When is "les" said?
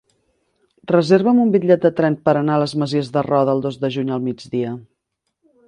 2.65-2.75